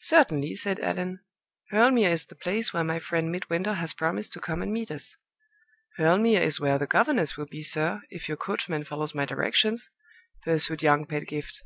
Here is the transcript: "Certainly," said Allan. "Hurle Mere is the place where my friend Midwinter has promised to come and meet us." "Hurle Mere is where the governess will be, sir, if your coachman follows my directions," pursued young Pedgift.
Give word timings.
"Certainly," 0.00 0.56
said 0.56 0.80
Allan. 0.80 1.20
"Hurle 1.70 1.92
Mere 1.92 2.10
is 2.10 2.24
the 2.24 2.34
place 2.34 2.72
where 2.72 2.82
my 2.82 2.98
friend 2.98 3.30
Midwinter 3.30 3.74
has 3.74 3.92
promised 3.92 4.32
to 4.32 4.40
come 4.40 4.60
and 4.60 4.72
meet 4.72 4.90
us." 4.90 5.14
"Hurle 5.98 6.18
Mere 6.18 6.42
is 6.42 6.58
where 6.58 6.78
the 6.78 6.86
governess 6.88 7.36
will 7.36 7.46
be, 7.46 7.62
sir, 7.62 8.00
if 8.10 8.26
your 8.26 8.36
coachman 8.36 8.82
follows 8.82 9.14
my 9.14 9.24
directions," 9.24 9.88
pursued 10.42 10.82
young 10.82 11.04
Pedgift. 11.06 11.62